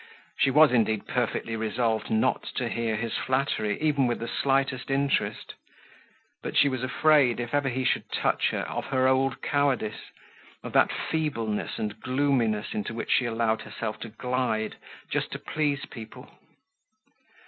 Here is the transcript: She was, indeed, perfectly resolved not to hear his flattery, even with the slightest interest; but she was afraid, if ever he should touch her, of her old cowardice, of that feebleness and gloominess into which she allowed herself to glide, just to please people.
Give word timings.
She 0.39 0.49
was, 0.49 0.71
indeed, 0.71 1.05
perfectly 1.05 1.55
resolved 1.55 2.09
not 2.09 2.41
to 2.55 2.67
hear 2.69 2.95
his 2.95 3.13
flattery, 3.17 3.79
even 3.79 4.07
with 4.07 4.17
the 4.17 4.27
slightest 4.27 4.89
interest; 4.89 5.53
but 6.41 6.57
she 6.57 6.67
was 6.67 6.83
afraid, 6.83 7.39
if 7.39 7.53
ever 7.53 7.69
he 7.69 7.83
should 7.83 8.11
touch 8.11 8.49
her, 8.49 8.61
of 8.61 8.85
her 8.87 9.07
old 9.07 9.43
cowardice, 9.43 10.09
of 10.63 10.73
that 10.73 10.91
feebleness 10.91 11.77
and 11.77 11.99
gloominess 11.99 12.73
into 12.73 12.95
which 12.95 13.11
she 13.11 13.25
allowed 13.25 13.61
herself 13.61 13.99
to 13.99 14.09
glide, 14.09 14.77
just 15.11 15.31
to 15.33 15.37
please 15.37 15.85
people. 15.85 16.27